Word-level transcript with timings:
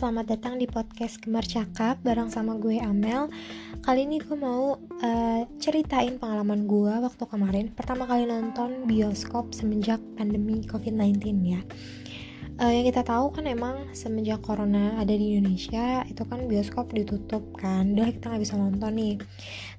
selamat 0.00 0.32
datang 0.32 0.56
di 0.56 0.64
podcast 0.64 1.20
Gemar 1.20 1.44
Cakap 1.44 2.00
bareng 2.00 2.32
sama 2.32 2.56
gue 2.56 2.80
Amel. 2.80 3.28
Kali 3.84 4.08
ini 4.08 4.16
gue 4.16 4.32
mau 4.32 4.80
uh, 4.80 5.42
ceritain 5.60 6.16
pengalaman 6.16 6.64
gue 6.64 6.88
waktu 7.04 7.20
kemarin. 7.28 7.68
Pertama 7.76 8.08
kali 8.08 8.24
nonton 8.24 8.88
bioskop 8.88 9.52
semenjak 9.52 10.00
pandemi 10.16 10.64
COVID-19 10.64 11.20
ya. 11.44 11.60
Uh, 12.56 12.72
Yang 12.72 12.96
kita 12.96 13.12
tahu 13.12 13.28
kan 13.28 13.44
emang 13.44 13.92
semenjak 13.92 14.40
corona 14.40 14.96
ada 14.96 15.12
di 15.12 15.36
Indonesia 15.36 16.00
Itu 16.08 16.24
kan 16.24 16.48
bioskop 16.48 16.96
ditutup 16.96 17.52
kan. 17.60 17.92
Udah 17.92 18.08
kita 18.08 18.32
gak 18.32 18.40
bisa 18.40 18.56
nonton 18.56 18.96
nih. 18.96 19.20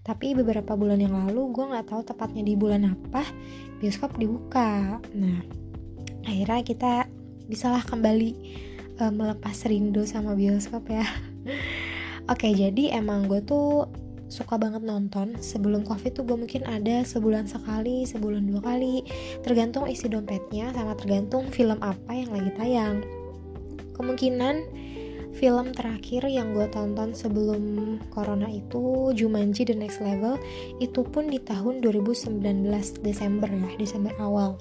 Tapi 0.06 0.38
beberapa 0.38 0.78
bulan 0.78 1.01
yang 1.01 1.18
lalu 1.18 1.50
gue 1.50 1.65
gak 1.65 1.97
tahu 1.97 2.06
tepatnya 2.06 2.46
di 2.46 2.54
bulan 2.54 2.93
apa 2.93 3.25
Bioskop 3.82 4.21
dibuka. 4.21 5.01
Nah 5.18 5.42
akhirnya 6.29 6.61
kita 6.61 7.10
bisalah 7.50 7.82
kembali 7.82 8.69
uh, 9.01 9.10
melepas 9.10 9.57
rindu 9.65 10.05
sama 10.05 10.37
bioskop 10.37 10.86
ya. 10.93 11.05
Oke 12.32 12.54
jadi 12.54 13.01
emang 13.01 13.25
gue 13.25 13.42
tuh 13.42 13.89
suka 14.32 14.55
banget 14.55 14.86
nonton. 14.86 15.36
Sebelum 15.42 15.83
covid 15.83 16.14
tuh 16.14 16.23
gue 16.23 16.37
mungkin 16.37 16.64
ada 16.69 17.01
sebulan 17.04 17.50
sekali 17.50 18.06
sebulan 18.06 18.45
dua 18.45 18.61
kali. 18.61 19.04
Tergantung 19.42 19.89
isi 19.89 20.07
dompetnya 20.07 20.69
sama 20.71 20.93
tergantung 20.95 21.50
film 21.50 21.82
apa 21.82 22.14
yang 22.14 22.29
lagi 22.32 22.54
tayang. 22.56 23.01
Kemungkinan 23.97 24.56
film 25.36 25.71
terakhir 25.71 26.28
yang 26.28 26.51
gue 26.51 26.68
tonton 26.71 27.15
sebelum 27.15 27.95
corona 28.11 28.51
itu 28.51 29.15
Jumanji 29.15 29.64
The 29.64 29.75
Next 29.75 30.04
Level 30.04 30.36
itu 30.83 31.07
pun 31.07 31.31
di 31.31 31.39
tahun 31.39 31.79
2019 31.79 32.36
Desember 33.00 33.47
ya 33.47 33.72
Desember 33.80 34.11
awal 34.20 34.59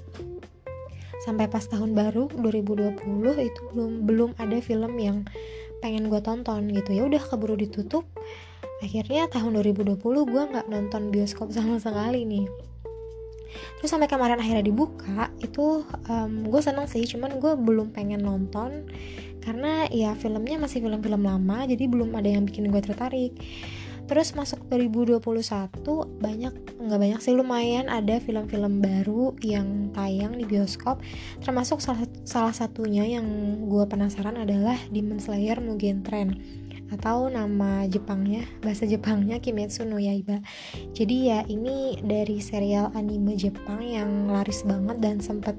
sampai 1.24 1.46
pas 1.46 1.64
tahun 1.64 1.92
baru 1.92 2.32
2020 2.32 3.00
itu 3.44 3.60
belum 3.76 3.92
belum 4.08 4.30
ada 4.40 4.56
film 4.64 4.96
yang 4.96 5.28
pengen 5.84 6.08
gue 6.08 6.20
tonton 6.20 6.68
gitu. 6.72 6.90
Ya 6.96 7.02
udah 7.08 7.20
keburu 7.20 7.56
ditutup. 7.56 8.04
Akhirnya 8.80 9.28
tahun 9.28 9.60
2020 9.60 10.00
gue 10.00 10.42
nggak 10.56 10.66
nonton 10.68 11.12
bioskop 11.12 11.52
sama 11.56 11.76
sekali 11.80 12.24
nih. 12.24 12.48
Terus 13.80 13.90
sampai 13.90 14.06
kemarin 14.06 14.38
akhirnya 14.38 14.62
dibuka 14.62 15.32
itu 15.42 15.82
um, 16.06 16.32
gue 16.46 16.60
seneng 16.62 16.86
sih. 16.86 17.04
Cuman 17.04 17.36
gue 17.40 17.52
belum 17.58 17.92
pengen 17.92 18.22
nonton 18.22 18.86
karena 19.40 19.88
ya 19.88 20.12
filmnya 20.12 20.60
masih 20.60 20.84
film-film 20.84 21.24
lama 21.24 21.64
jadi 21.64 21.88
belum 21.88 22.12
ada 22.12 22.28
yang 22.28 22.44
bikin 22.44 22.68
gue 22.68 22.80
tertarik 22.84 23.32
Terus 24.10 24.34
masuk 24.34 24.66
2021 24.66 25.22
banyak 26.18 26.54
nggak 26.82 26.98
banyak 26.98 27.20
sih 27.22 27.30
lumayan 27.30 27.86
ada 27.86 28.18
film-film 28.18 28.82
baru 28.82 29.38
yang 29.38 29.94
tayang 29.94 30.34
di 30.34 30.42
bioskop. 30.50 30.98
Termasuk 31.38 31.78
salah, 31.78 32.02
salah 32.26 32.50
satunya 32.50 33.06
yang 33.06 33.22
gue 33.70 33.86
penasaran 33.86 34.34
adalah 34.34 34.74
Demon 34.90 35.22
Slayer 35.22 35.62
Mugen 35.62 36.02
Train 36.02 36.34
atau 36.90 37.30
nama 37.30 37.86
Jepangnya 37.86 38.42
bahasa 38.66 38.82
Jepangnya 38.82 39.38
Kimetsu 39.38 39.86
no 39.86 40.02
Yaiba. 40.02 40.42
Jadi 40.90 41.30
ya 41.30 41.46
ini 41.46 42.02
dari 42.02 42.42
serial 42.42 42.90
anime 42.98 43.38
Jepang 43.38 43.78
yang 43.78 44.26
laris 44.26 44.66
banget 44.66 44.98
dan 44.98 45.22
sempet 45.22 45.54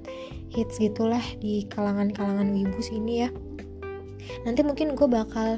hits 0.52 0.76
gitulah 0.76 1.24
di 1.40 1.72
kalangan-kalangan 1.72 2.52
wibu 2.52 2.84
sini 2.84 3.24
ya. 3.24 3.30
Nanti 4.44 4.60
mungkin 4.68 4.92
gue 5.00 5.08
bakal 5.08 5.56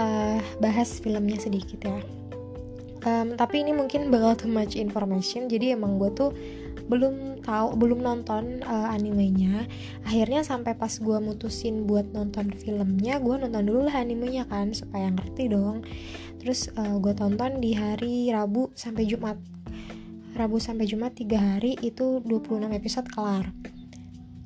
uh, 0.00 0.40
bahas 0.64 0.96
filmnya 0.96 1.36
sedikit 1.36 1.84
ya 1.84 2.21
um, 3.06 3.34
tapi 3.34 3.62
ini 3.62 3.72
mungkin 3.74 4.08
bakal 4.10 4.34
too 4.34 4.50
much 4.50 4.74
information 4.78 5.46
jadi 5.46 5.74
emang 5.78 5.98
gue 5.98 6.10
tuh 6.14 6.30
belum 6.86 7.44
tahu 7.44 7.78
belum 7.78 8.02
nonton 8.02 8.60
uh, 8.66 8.90
animenya. 8.90 9.66
Akhirnya 10.04 10.42
sampai 10.42 10.74
pas 10.74 10.90
gue 10.90 11.18
mutusin 11.22 11.86
buat 11.86 12.10
nonton 12.10 12.52
filmnya 12.58 13.22
gue 13.22 13.34
nonton 13.38 13.62
dulu 13.64 13.86
lah 13.86 14.02
animenya 14.02 14.44
kan 14.48 14.74
supaya 14.74 15.08
ngerti 15.08 15.52
dong. 15.52 15.86
Terus 16.42 16.68
uh, 16.74 16.98
gue 16.98 17.14
tonton 17.14 17.62
di 17.62 17.72
hari 17.76 18.30
Rabu 18.30 18.74
sampai 18.74 19.06
Jumat. 19.06 19.38
Rabu 20.32 20.56
sampai 20.58 20.88
Jumat 20.88 21.12
tiga 21.12 21.38
hari 21.38 21.76
itu 21.84 22.18
26 22.24 22.72
episode 22.72 23.08
kelar. 23.12 23.52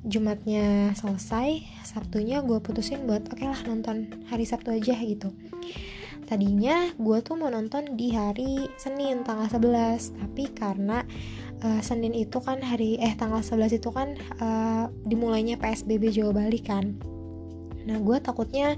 Jumatnya 0.07 0.95
selesai 0.95 1.67
Sabtunya 1.83 2.39
gue 2.39 2.63
putusin 2.63 3.03
buat 3.03 3.27
oke 3.27 3.43
okay 3.43 3.47
lah 3.49 3.59
nonton 3.67 4.07
hari 4.31 4.47
Sabtu 4.47 4.71
aja 4.71 4.95
gitu 5.03 5.35
tadinya 6.27 6.91
gue 6.99 7.17
tuh 7.23 7.39
mau 7.39 7.47
nonton 7.47 7.95
di 7.95 8.11
hari 8.11 8.67
Senin 8.75 9.23
tanggal 9.23 9.47
11 9.47 10.19
tapi 10.19 10.51
karena 10.51 11.07
uh, 11.63 11.79
Senin 11.79 12.11
itu 12.11 12.43
kan 12.43 12.59
hari 12.59 12.99
eh 12.99 13.15
tanggal 13.15 13.39
11 13.39 13.79
itu 13.79 13.89
kan 13.95 14.13
uh, 14.43 14.91
dimulainya 15.07 15.55
PSBB 15.55 16.11
Jawa 16.11 16.35
Bali 16.35 16.59
kan. 16.59 16.99
Nah 17.87 17.97
gue 18.03 18.17
takutnya 18.19 18.75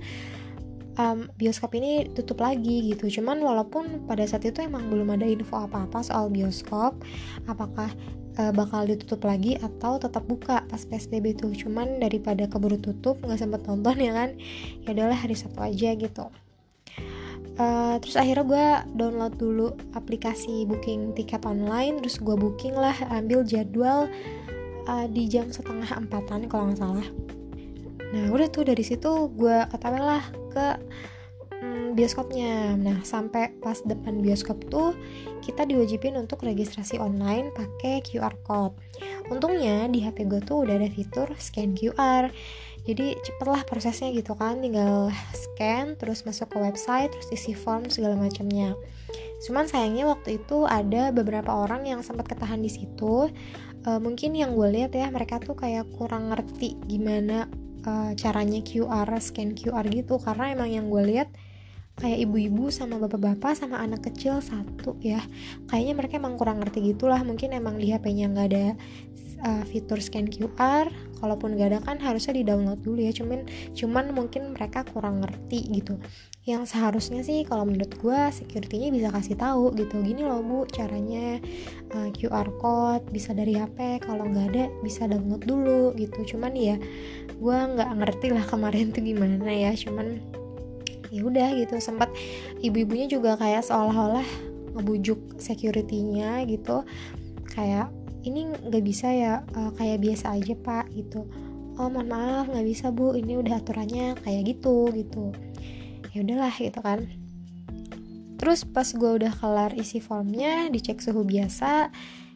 um, 1.02 1.26
bioskop 1.42 1.74
ini 1.74 2.06
tutup 2.14 2.46
lagi 2.46 2.94
gitu. 2.94 3.10
Cuman 3.10 3.42
walaupun 3.42 4.06
pada 4.06 4.22
saat 4.30 4.46
itu 4.46 4.62
emang 4.62 4.86
belum 4.94 5.10
ada 5.10 5.26
info 5.26 5.58
apa-apa 5.58 6.06
soal 6.06 6.30
bioskop 6.30 7.02
apakah 7.50 7.90
uh, 8.38 8.54
bakal 8.54 8.86
ditutup 8.86 9.26
lagi 9.26 9.58
atau 9.58 9.98
tetap 9.98 10.22
buka 10.30 10.70
pas 10.70 10.86
PSBB 10.86 11.34
tuh. 11.34 11.50
Cuman 11.58 11.98
daripada 11.98 12.46
keburu 12.46 12.78
tutup 12.78 13.18
nggak 13.26 13.42
sempet 13.42 13.66
nonton 13.66 13.98
ya 13.98 14.14
kan 14.14 14.38
ya 14.86 14.94
udahlah 14.94 15.18
hari 15.18 15.34
Sabtu 15.34 15.66
aja 15.66 15.98
gitu 15.98 16.30
uh, 17.60 17.96
terus 18.00 18.16
akhirnya 18.16 18.46
gue 18.48 18.68
download 18.96 19.36
dulu 19.36 19.68
aplikasi 19.94 20.66
booking 20.66 21.14
tiket 21.14 21.44
online 21.46 22.00
terus 22.02 22.18
gue 22.18 22.34
booking 22.34 22.74
lah 22.74 22.96
ambil 23.12 23.44
jadwal 23.44 24.08
uh, 24.88 25.06
di 25.12 25.28
jam 25.28 25.52
setengah 25.52 25.88
empatan 25.94 26.48
kalau 26.48 26.72
nggak 26.72 26.80
salah. 26.80 27.08
Nah 28.10 28.26
udah 28.34 28.50
tuh 28.50 28.66
dari 28.66 28.82
situ 28.82 29.30
gue 29.38 29.58
otw 29.70 29.96
lah 30.00 30.24
ke 30.50 30.68
um, 31.62 31.96
bioskopnya. 31.96 32.76
Nah 32.76 33.04
sampai 33.04 33.56
pas 33.60 33.80
depan 33.84 34.20
bioskop 34.24 34.60
tuh 34.68 34.96
kita 35.44 35.64
diwajibin 35.66 36.16
untuk 36.20 36.44
registrasi 36.44 37.00
online 37.00 37.52
pakai 37.56 38.04
QR 38.04 38.36
code. 38.44 38.76
Untungnya 39.30 39.88
di 39.88 40.04
HP 40.04 40.26
gue 40.28 40.42
tuh 40.44 40.68
udah 40.68 40.76
ada 40.80 40.90
fitur 40.90 41.30
scan 41.38 41.78
QR 41.78 42.32
jadi 42.88 43.14
cepet 43.22 43.48
lah 43.48 43.62
prosesnya 43.68 44.10
gitu 44.16 44.34
kan. 44.34 44.64
Tinggal 44.64 45.14
scan 45.36 45.94
terus 46.00 46.24
masuk 46.24 46.50
ke 46.50 46.58
website 46.58 47.12
terus 47.14 47.30
isi 47.30 47.54
form 47.54 47.86
segala 47.92 48.16
macamnya. 48.16 48.74
Cuman 49.46 49.70
sayangnya 49.70 50.10
waktu 50.10 50.42
itu 50.42 50.68
ada 50.68 51.14
beberapa 51.14 51.54
orang 51.54 51.88
yang 51.88 52.02
sempat 52.02 52.28
ketahan 52.32 52.64
di 52.64 52.72
situ. 52.72 53.30
Uh, 53.88 54.00
mungkin 54.02 54.36
yang 54.36 54.60
gue 54.60 54.68
lihat 54.76 54.92
ya 54.92 55.08
mereka 55.08 55.40
tuh 55.40 55.56
kayak 55.56 55.88
kurang 55.96 56.36
ngerti 56.36 56.76
gimana 56.84 57.48
uh, 57.86 58.12
caranya 58.16 58.60
QR 58.64 59.08
scan 59.22 59.56
QR 59.56 59.86
gitu. 59.92 60.18
Karena 60.20 60.52
emang 60.56 60.70
yang 60.72 60.86
gue 60.90 61.04
lihat 61.06 61.30
kayak 62.00 62.26
ibu-ibu 62.26 62.72
sama 62.72 62.96
bapak-bapak 62.98 63.54
sama 63.54 63.84
anak 63.84 64.08
kecil 64.08 64.40
satu 64.40 64.96
ya. 65.04 65.20
Kayaknya 65.68 65.94
mereka 65.94 66.14
emang 66.18 66.40
kurang 66.40 66.64
ngerti 66.64 66.96
gitulah. 66.96 67.20
Mungkin 67.22 67.52
emang 67.52 67.76
di 67.76 67.92
HP-nya 67.92 68.32
nggak 68.32 68.48
ada 68.56 68.66
uh, 69.44 69.64
fitur 69.68 70.00
scan 70.00 70.28
QR 70.28 70.88
kalaupun 71.20 71.60
gak 71.60 71.76
ada 71.76 71.80
kan 71.84 72.00
harusnya 72.00 72.40
di 72.40 72.44
download 72.48 72.80
dulu 72.80 73.04
ya. 73.04 73.12
Cuman 73.12 73.44
cuman 73.76 74.16
mungkin 74.16 74.56
mereka 74.56 74.88
kurang 74.88 75.24
ngerti 75.24 75.68
gitu. 75.76 76.00
Yang 76.48 76.74
seharusnya 76.76 77.22
sih 77.22 77.44
kalau 77.44 77.68
menurut 77.68 77.92
gue 78.00 78.20
securitynya 78.32 78.90
bisa 78.90 79.08
kasih 79.12 79.36
tahu 79.36 79.76
gitu. 79.76 80.00
Gini 80.00 80.24
loh 80.24 80.40
bu 80.40 80.64
caranya 80.72 81.38
uh, 81.94 82.10
QR 82.16 82.48
code 82.58 83.06
bisa 83.12 83.36
dari 83.36 83.60
HP 83.60 84.04
kalau 84.04 84.28
nggak 84.28 84.48
ada 84.56 84.64
bisa 84.82 85.06
download 85.06 85.44
dulu 85.44 85.92
gitu. 86.00 86.36
Cuman 86.36 86.56
ya 86.56 86.80
gue 87.36 87.58
nggak 87.76 87.92
ngerti 88.00 88.28
lah 88.32 88.44
kemarin 88.48 88.96
tuh 88.96 89.04
gimana 89.04 89.52
ya. 89.52 89.76
Cuman 89.76 90.39
ya 91.10 91.22
udah 91.26 91.58
gitu 91.58 91.76
sempat 91.82 92.10
ibu-ibunya 92.62 93.10
juga 93.10 93.36
kayak 93.38 93.66
seolah-olah 93.66 94.26
ngebujuk 94.78 95.42
securitynya 95.42 96.46
gitu. 96.46 96.86
Kayak 97.50 97.90
ini 98.24 98.52
nggak 98.52 98.84
bisa 98.86 99.10
ya 99.10 99.34
uh, 99.58 99.72
kayak 99.76 100.04
biasa 100.04 100.38
aja 100.38 100.54
pak 100.56 100.86
gitu. 100.94 101.26
Oh 101.80 101.88
mohon 101.88 102.12
maaf 102.12 102.46
nggak 102.52 102.68
bisa 102.68 102.92
bu 102.92 103.16
ini 103.16 103.40
udah 103.40 103.58
aturannya 103.58 104.20
kayak 104.22 104.56
gitu 104.56 104.92
gitu. 104.94 105.32
Ya 106.12 106.22
udahlah 106.22 106.54
gitu 106.54 106.80
kan. 106.84 107.08
Terus 108.40 108.64
pas 108.64 108.88
gue 108.88 109.12
udah 109.20 109.34
kelar 109.36 109.76
isi 109.76 110.00
formnya 110.00 110.72
dicek 110.72 111.04
suhu 111.04 111.24
biasa 111.28 111.92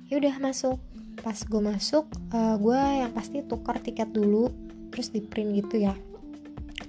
ya 0.08 0.16
udah 0.20 0.36
masuk. 0.40 0.80
Pas 1.22 1.38
gue 1.38 1.62
masuk 1.62 2.10
uh, 2.34 2.56
gue 2.60 2.80
yang 2.80 3.12
pasti 3.14 3.44
tukar 3.46 3.80
tiket 3.80 4.12
dulu 4.12 4.52
terus 4.92 5.12
di 5.12 5.22
print 5.24 5.56
gitu 5.60 5.84
ya. 5.84 5.96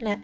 Nah 0.02 0.18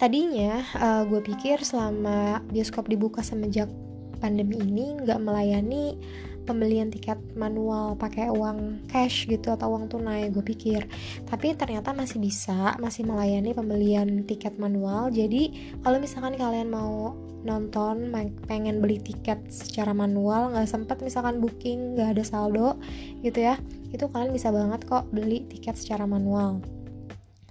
tadinya 0.00 0.64
uh, 0.80 1.04
gue 1.04 1.20
pikir 1.20 1.60
selama 1.60 2.40
bioskop 2.48 2.88
dibuka 2.88 3.20
semenjak 3.20 3.68
pandemi 4.16 4.56
ini 4.56 4.96
nggak 4.96 5.20
melayani 5.20 6.00
pembelian 6.48 6.88
tiket 6.88 7.20
manual 7.36 7.94
pakai 8.00 8.32
uang 8.32 8.88
cash 8.88 9.28
gitu 9.28 9.52
atau 9.52 9.76
uang 9.76 9.92
tunai 9.92 10.32
gue 10.32 10.42
pikir. 10.42 10.88
Tapi 11.28 11.54
ternyata 11.54 11.92
masih 11.92 12.18
bisa 12.18 12.74
masih 12.80 13.04
melayani 13.06 13.52
pembelian 13.52 14.24
tiket 14.24 14.56
manual. 14.56 15.12
Jadi 15.12 15.76
kalau 15.84 16.00
misalkan 16.00 16.34
kalian 16.34 16.72
mau 16.72 17.14
nonton 17.44 18.12
pengen 18.44 18.84
beli 18.84 19.00
tiket 19.00 19.40
secara 19.48 19.96
manual 19.96 20.52
nggak 20.52 20.68
sempet 20.68 21.00
misalkan 21.00 21.40
booking 21.40 21.96
nggak 21.96 22.16
ada 22.16 22.24
saldo 22.24 22.76
gitu 23.24 23.40
ya 23.40 23.56
itu 23.96 24.04
kalian 24.12 24.28
bisa 24.28 24.52
banget 24.52 24.84
kok 24.84 25.08
beli 25.08 25.48
tiket 25.48 25.72
secara 25.72 26.04
manual 26.04 26.60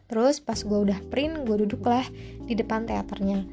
terus 0.10 0.42
pas 0.42 0.58
gue 0.58 0.80
udah 0.90 1.00
print 1.14 1.46
gue 1.46 1.64
duduk 1.64 1.86
lah 1.86 2.04
di 2.44 2.58
depan 2.58 2.90
teaternya. 2.90 3.46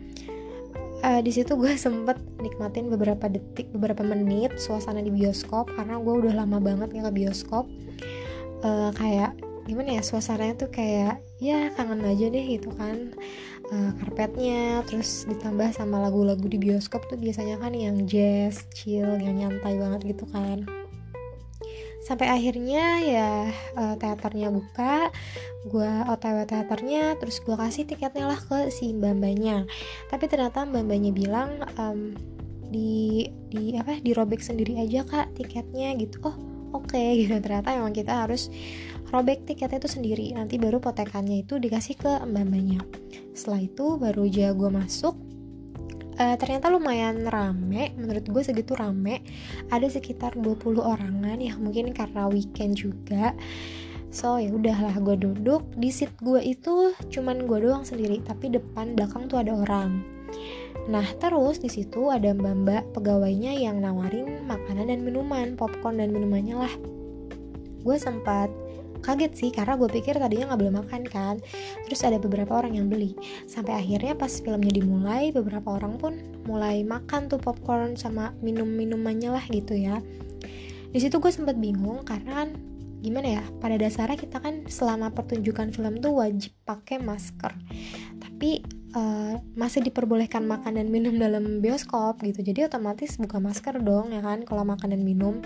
Uh, 1.05 1.21
di 1.21 1.29
situ 1.29 1.55
gue 1.55 1.77
sempet 1.85 2.17
nikmatin 2.41 2.89
beberapa 2.89 3.29
detik 3.29 3.69
beberapa 3.71 4.01
menit 4.03 4.57
suasana 4.57 5.05
di 5.05 5.13
bioskop 5.13 5.69
karena 5.77 6.01
gue 6.01 6.15
udah 6.27 6.33
lama 6.33 6.59
banget 6.59 6.97
nggak 6.97 7.13
ke 7.13 7.17
bioskop. 7.23 7.69
Uh, 8.65 8.91
kayak 8.97 9.37
gimana 9.69 10.01
ya 10.01 10.03
suasananya 10.03 10.67
tuh 10.67 10.71
kayak 10.73 11.21
ya 11.37 11.69
kangen 11.77 12.01
aja 12.03 12.27
deh 12.33 12.45
gitu 12.49 12.73
kan. 12.75 13.13
Uh, 13.67 13.93
karpetnya 14.01 14.81
terus 14.89 15.29
ditambah 15.29 15.75
sama 15.77 15.99
lagu-lagu 16.01 16.47
di 16.49 16.57
bioskop 16.57 17.05
tuh 17.11 17.19
biasanya 17.21 17.61
kan 17.61 17.75
yang 17.75 18.07
jazz 18.09 18.65
chill 18.73 19.19
yang 19.19 19.43
nyantai 19.43 19.75
banget 19.75 20.17
gitu 20.17 20.23
kan 20.31 20.86
sampai 22.07 22.31
akhirnya 22.31 23.03
ya 23.03 23.31
uh, 23.75 23.95
teaternya 23.99 24.55
buka 24.55 25.11
gue 25.67 25.91
otw 26.07 26.47
teaternya 26.47 27.19
terus 27.19 27.43
gue 27.43 27.59
kasih 27.59 27.83
tiketnya 27.83 28.31
lah 28.31 28.39
ke 28.39 28.71
si 28.71 28.95
mbak 28.95 29.19
mbaknya 29.19 29.67
tapi 30.07 30.31
ternyata 30.31 30.63
mbak 30.63 30.87
mbaknya 30.87 31.11
bilang 31.11 31.51
um, 31.75 32.15
di 32.71 33.27
di 33.51 33.75
apa 33.79 33.99
dirobek 34.03 34.43
sendiri 34.43 34.79
aja 34.83 35.07
kak 35.07 35.39
tiketnya 35.39 35.95
gitu. 35.99 36.19
Oh 36.27 36.35
oke 36.75 36.91
okay, 36.91 37.15
gitu. 37.27 37.39
Ternyata 37.39 37.79
emang 37.79 37.95
kita 37.95 38.27
harus 38.27 38.51
robek 39.15 39.47
tiketnya 39.47 39.79
itu 39.79 39.91
sendiri. 39.91 40.27
Nanti 40.35 40.59
baru 40.59 40.83
potekannya 40.83 41.47
itu 41.47 41.63
dikasih 41.63 41.95
ke 41.95 42.13
mbak 42.27 42.45
mbaknya 42.47 42.81
setelah 43.37 43.61
itu 43.69 43.87
baru 44.01 44.25
aja 44.25 44.57
gue 44.57 44.71
masuk 44.73 45.15
uh, 46.17 46.37
ternyata 46.41 46.73
lumayan 46.73 47.29
rame 47.29 47.93
menurut 47.97 48.25
gue 48.27 48.43
segitu 48.43 48.77
rame. 48.77 49.23
Ada 49.69 50.01
sekitar 50.01 50.37
20 50.37 50.81
orangan 50.81 51.39
ya 51.39 51.55
mungkin 51.61 51.93
karena 51.93 52.29
weekend 52.29 52.77
juga. 52.77 53.37
So 54.11 54.41
ya 54.41 54.53
udahlah 54.53 54.97
gue 55.01 55.17
duduk. 55.21 55.67
Di 55.77 55.93
seat 55.93 56.13
gue 56.25 56.41
itu 56.41 56.97
cuman 57.13 57.45
gue 57.45 57.59
doang 57.69 57.85
sendiri 57.85 58.25
tapi 58.25 58.49
depan 58.49 58.97
belakang 58.97 59.29
tuh 59.29 59.41
ada 59.45 59.53
orang. 59.53 60.01
Nah 60.87 61.07
terus 61.19 61.59
di 61.59 61.69
situ 61.69 62.09
ada 62.09 62.31
mbak-mbak 62.33 62.95
pegawainya 62.95 63.59
yang 63.59 63.83
nawarin 63.83 64.47
makanan 64.47 64.89
dan 64.89 65.01
minuman, 65.03 65.59
popcorn 65.59 65.99
dan 66.01 66.15
minumannya 66.15 66.57
lah. 66.57 66.75
Gue 67.83 67.97
sempat 67.99 68.51
kaget 69.01 69.33
sih 69.37 69.51
karena 69.53 69.77
gue 69.77 69.89
pikir 69.89 70.17
tadinya 70.17 70.53
nggak 70.53 70.61
boleh 70.61 70.75
makan 70.81 71.03
kan. 71.09 71.37
Terus 71.89 72.01
ada 72.05 72.21
beberapa 72.21 72.57
orang 72.57 72.77
yang 72.79 72.87
beli. 72.87 73.17
Sampai 73.49 73.77
akhirnya 73.77 74.17
pas 74.17 74.31
filmnya 74.31 74.73
dimulai 74.73 75.33
beberapa 75.33 75.77
orang 75.77 75.97
pun 75.97 76.13
mulai 76.45 76.85
makan 76.87 77.27
tuh 77.27 77.41
popcorn 77.41 77.99
sama 77.99 78.37
minum 78.45 78.69
minumannya 78.69 79.35
lah 79.35 79.45
gitu 79.49 79.75
ya. 79.75 79.99
Di 80.93 80.99
situ 81.03 81.21
gue 81.21 81.33
sempat 81.33 81.59
bingung 81.59 82.07
karena 82.07 82.45
kan 82.45 82.49
gimana 83.05 83.39
ya 83.39 83.45
pada 83.61 83.77
dasarnya 83.79 84.19
kita 84.19 84.41
kan 84.41 84.67
selama 84.67 85.13
pertunjukan 85.13 85.71
film 85.71 86.01
tuh 86.01 86.17
wajib 86.17 86.53
pakai 86.65 86.99
masker. 86.99 87.53
Tapi 88.19 88.65
uh, 88.97 89.35
masih 89.53 89.85
diperbolehkan 89.85 90.49
makan 90.49 90.81
dan 90.81 90.89
minum 90.89 91.15
dalam 91.21 91.61
bioskop 91.61 92.25
gitu. 92.25 92.41
Jadi 92.41 92.65
otomatis 92.67 93.21
buka 93.21 93.37
masker 93.37 93.79
dong 93.85 94.17
ya 94.17 94.25
kan 94.25 94.43
kalau 94.49 94.65
makan 94.65 94.97
dan 94.97 95.05
minum. 95.05 95.45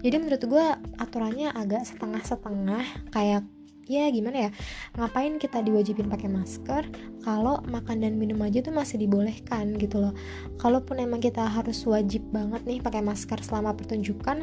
Jadi 0.00 0.16
menurut 0.16 0.42
gue 0.42 0.66
aturannya 0.96 1.52
agak 1.52 1.84
setengah-setengah 1.84 3.12
kayak 3.12 3.44
ya 3.86 4.10
gimana 4.10 4.50
ya 4.50 4.50
ngapain 4.98 5.38
kita 5.38 5.62
diwajibin 5.62 6.10
pakai 6.10 6.26
masker 6.26 6.90
kalau 7.22 7.62
makan 7.70 8.02
dan 8.02 8.18
minum 8.18 8.42
aja 8.42 8.58
tuh 8.58 8.74
masih 8.74 8.98
dibolehkan 8.98 9.76
gitu 9.76 10.00
loh. 10.02 10.16
Kalaupun 10.58 10.98
emang 10.98 11.22
kita 11.22 11.44
harus 11.44 11.84
wajib 11.86 12.24
banget 12.34 12.66
nih 12.66 12.82
pakai 12.82 13.04
masker 13.04 13.38
selama 13.44 13.76
pertunjukan 13.78 14.42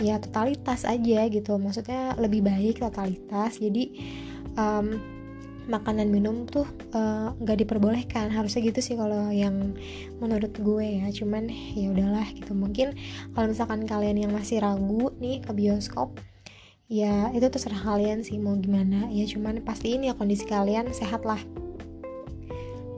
ya 0.00 0.16
totalitas 0.22 0.88
aja 0.88 1.28
gitu. 1.28 1.60
Maksudnya 1.60 2.16
lebih 2.16 2.40
baik 2.40 2.80
totalitas. 2.80 3.60
Jadi 3.60 3.92
um, 4.56 5.11
makan 5.70 6.02
dan 6.02 6.08
minum 6.10 6.46
tuh 6.48 6.66
eh, 6.94 7.28
nggak 7.38 7.56
uh, 7.56 7.60
diperbolehkan. 7.62 8.30
Harusnya 8.30 8.62
gitu 8.64 8.80
sih 8.82 8.94
kalau 8.98 9.30
yang 9.30 9.76
menurut 10.18 10.54
gue 10.56 10.86
ya. 11.02 11.06
Cuman 11.10 11.50
ya 11.50 11.90
udahlah 11.92 12.26
gitu. 12.34 12.54
Mungkin 12.54 12.94
kalau 13.36 13.50
misalkan 13.50 13.86
kalian 13.86 14.18
yang 14.18 14.32
masih 14.34 14.62
ragu 14.62 15.10
nih 15.22 15.42
ke 15.42 15.52
bioskop 15.54 16.18
ya 16.92 17.32
itu 17.32 17.48
terserah 17.48 17.80
kalian 17.80 18.20
sih 18.20 18.36
mau 18.36 18.58
gimana. 18.58 19.08
Ya 19.08 19.24
cuman 19.24 19.64
pastiin 19.64 20.04
ya 20.04 20.12
kondisi 20.12 20.44
kalian 20.44 20.92
sehat 20.92 21.24
lah. 21.24 21.40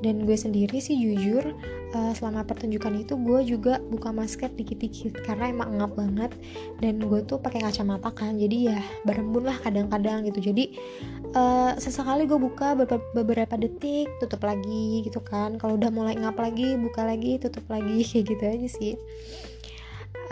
Dan 0.05 0.29
gue 0.29 0.37
sendiri 0.37 0.85
sih 0.85 1.01
jujur 1.01 1.57
uh, 1.95 2.13
selama 2.13 2.43
pertunjukan 2.43 3.07
itu 3.07 3.15
gue 3.15 3.41
juga 3.57 3.79
buka 3.79 4.11
masker 4.11 4.51
dikit-dikit 4.53 5.23
karena 5.23 5.49
emang 5.55 5.79
ngap 5.79 5.95
banget. 5.95 6.33
Dan 6.83 7.01
gue 7.01 7.23
tuh 7.25 7.39
pakai 7.39 7.63
kacamata 7.63 8.11
kan 8.11 8.37
jadi 8.37 8.75
ya 8.75 8.81
berembun 9.07 9.47
lah 9.47 9.57
kadang-kadang 9.63 10.27
gitu. 10.29 10.51
Jadi 10.53 10.77
uh, 11.39 11.79
sesekali 11.79 12.27
gue 12.27 12.37
buka 12.37 12.75
beberapa 13.15 13.55
detik 13.55 14.11
tutup 14.19 14.43
lagi 14.43 15.07
gitu 15.07 15.23
kan. 15.23 15.57
Kalau 15.57 15.79
udah 15.79 15.91
mulai 15.95 16.19
ngap 16.19 16.37
lagi 16.37 16.75
buka 16.75 17.07
lagi 17.07 17.39
tutup 17.39 17.65
lagi 17.71 18.03
kayak 18.09 18.25
gitu 18.29 18.45
aja 18.45 18.69
sih. 18.69 18.95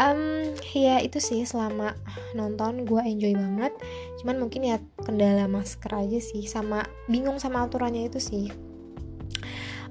Um, 0.00 0.56
ya 0.72 1.04
itu 1.04 1.20
sih 1.20 1.44
selama 1.44 1.94
nonton 2.34 2.84
gue 2.84 3.00
enjoy 3.00 3.38
banget. 3.38 3.72
Cuman 4.20 4.42
mungkin 4.42 4.66
ya 4.66 4.76
kendala 4.98 5.46
masker 5.46 5.94
aja 5.94 6.18
sih 6.18 6.44
sama 6.50 6.82
bingung 7.06 7.38
sama 7.38 7.66
aturannya 7.66 8.08
itu 8.08 8.18
sih 8.18 8.71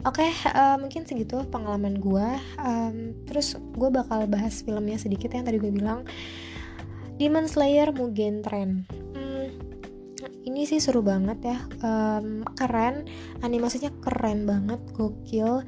Oke, 0.01 0.25
okay, 0.25 0.33
uh, 0.49 0.73
eh, 0.73 0.77
mungkin 0.81 1.05
segitu 1.05 1.45
pengalaman 1.53 2.01
gue. 2.01 2.29
Um, 2.57 3.13
terus 3.29 3.53
gue 3.53 3.89
bakal 3.93 4.25
bahas 4.25 4.65
filmnya 4.65 4.97
sedikit 4.97 5.29
yang 5.29 5.45
tadi 5.45 5.61
gue 5.61 5.69
bilang. 5.69 6.09
Demon 7.21 7.45
Slayer 7.45 7.93
Mugen 7.93 8.41
Train. 8.41 8.81
Hmm, 8.89 9.45
ini 10.41 10.65
sih 10.65 10.81
seru 10.81 11.05
banget 11.05 11.53
ya, 11.53 11.57
um, 11.85 12.41
keren. 12.57 13.05
Animasinya 13.45 13.93
keren 14.01 14.49
banget, 14.49 14.81
gokil. 14.97 15.61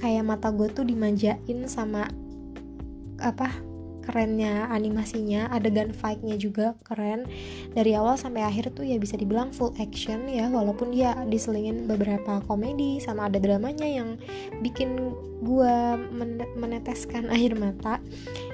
Kayak 0.00 0.24
mata 0.24 0.48
gue 0.48 0.72
tuh 0.72 0.88
dimanjain 0.88 1.68
sama 1.68 2.08
apa 3.20 3.52
kerennya 4.06 4.70
animasinya 4.70 5.50
adegan 5.50 5.90
fightnya 5.90 6.38
juga 6.38 6.78
keren. 6.86 7.26
Dari 7.74 7.98
awal 7.98 8.14
sampai 8.14 8.46
akhir 8.46 8.78
tuh 8.78 8.86
ya 8.86 8.96
bisa 9.02 9.18
dibilang 9.18 9.50
full 9.50 9.74
action 9.82 10.30
ya 10.30 10.46
walaupun 10.46 10.94
dia 10.94 11.18
diselingin 11.26 11.90
beberapa 11.90 12.38
komedi 12.46 13.02
sama 13.02 13.26
ada 13.26 13.42
dramanya 13.42 13.84
yang 13.84 14.14
bikin 14.62 15.12
gue 15.42 15.76
meneteskan 16.56 17.28
air 17.36 17.52
mata 17.58 17.98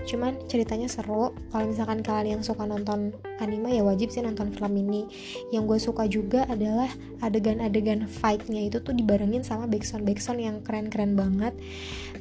cuman 0.04 0.38
ceritanya 0.50 0.90
seru. 0.90 1.32
Kalau 1.50 1.64
misalkan 1.70 2.02
kalian 2.02 2.38
yang 2.38 2.42
suka 2.44 2.66
nonton 2.66 3.14
anime 3.38 3.74
ya 3.74 3.82
wajib 3.86 4.10
sih 4.10 4.22
nonton 4.22 4.50
film 4.50 4.74
ini. 4.78 5.06
Yang 5.54 5.64
gue 5.66 5.78
suka 5.78 6.04
juga 6.10 6.44
adalah 6.50 6.90
adegan-adegan 7.22 8.06
fightnya 8.06 8.66
itu 8.66 8.82
tuh 8.82 8.94
dibarengin 8.94 9.46
sama 9.46 9.70
backsound 9.70 10.04
backsound 10.04 10.42
yang 10.42 10.56
keren-keren 10.60 11.14
banget. 11.14 11.54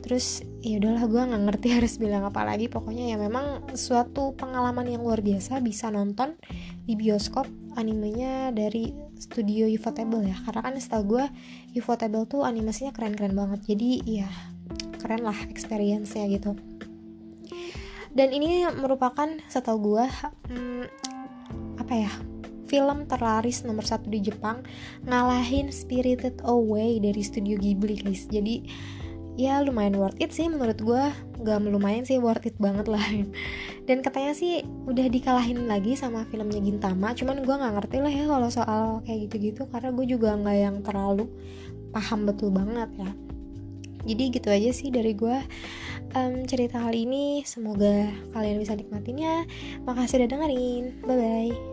Terus 0.01 0.45
ya 0.61 0.81
udahlah 0.81 1.05
gue 1.09 1.21
nggak 1.33 1.43
ngerti 1.49 1.67
harus 1.77 1.93
bilang 1.97 2.23
apa 2.25 2.41
lagi. 2.45 2.69
Pokoknya 2.69 3.11
ya 3.11 3.17
memang 3.19 3.75
suatu 3.77 4.33
pengalaman 4.37 4.87
yang 4.87 5.01
luar 5.03 5.21
biasa 5.21 5.59
bisa 5.59 5.89
nonton 5.89 6.37
di 6.85 6.97
bioskop 6.97 7.45
animenya 7.77 8.51
dari 8.51 8.93
studio 9.19 9.69
Ufotable 9.69 10.25
ya. 10.25 10.37
Karena 10.45 10.61
kan 10.65 10.73
setahu 10.77 11.19
gue 11.19 11.25
Ufotable 11.77 12.25
tuh 12.29 12.47
animasinya 12.47 12.93
keren-keren 12.93 13.33
banget. 13.33 13.65
Jadi 13.69 14.01
ya 14.05 14.29
keren 15.01 15.25
lah 15.25 15.35
experience 15.49 16.13
nya 16.13 16.29
gitu 16.29 16.70
dan 18.11 18.35
ini 18.35 18.67
merupakan 18.75 19.27
setahu 19.47 19.95
gue 19.95 20.05
hmm, 20.51 20.85
apa 21.79 21.93
ya 21.95 22.11
film 22.71 23.03
terlaris 23.03 23.67
nomor 23.67 23.83
satu 23.83 24.07
di 24.07 24.23
Jepang 24.23 24.63
ngalahin 25.03 25.67
Spirited 25.75 26.39
Away 26.47 27.03
dari 27.03 27.19
studio 27.19 27.59
Ghibli 27.59 27.99
guys. 27.99 28.31
Jadi 28.31 28.63
ya 29.35 29.59
lumayan 29.59 29.99
worth 29.99 30.15
it 30.23 30.31
sih 30.31 30.47
menurut 30.47 30.79
gue 30.79 31.03
gak 31.43 31.59
lumayan 31.67 32.07
sih 32.07 32.15
worth 32.15 32.47
it 32.47 32.55
banget 32.63 32.87
lah. 32.87 33.03
Dan 33.87 33.99
katanya 33.99 34.31
sih 34.31 34.63
udah 34.87 35.03
dikalahin 35.11 35.67
lagi 35.67 35.99
sama 35.99 36.23
filmnya 36.31 36.63
Gintama. 36.63 37.11
Cuman 37.11 37.43
gue 37.43 37.55
nggak 37.59 37.75
ngerti 37.75 37.97
lah 37.99 38.13
ya 38.15 38.25
kalau 38.31 38.47
soal 38.47 38.83
kayak 39.03 39.27
gitu-gitu 39.27 39.67
karena 39.67 39.91
gue 39.91 40.05
juga 40.07 40.39
nggak 40.39 40.57
yang 40.63 40.77
terlalu 40.79 41.27
paham 41.91 42.23
betul 42.23 42.55
banget 42.55 42.87
ya 42.95 43.11
jadi 44.05 44.23
gitu 44.33 44.47
aja 44.49 44.69
sih 44.73 44.89
dari 44.89 45.13
gue 45.13 45.37
um, 46.15 46.33
cerita 46.47 46.81
kali 46.81 47.05
ini 47.07 47.45
semoga 47.47 48.09
kalian 48.35 48.59
bisa 48.59 48.75
nikmatinya 48.75 49.45
makasih 49.87 50.23
udah 50.23 50.29
dengerin. 50.29 50.83
Bye 51.05 51.17
bye 51.17 51.70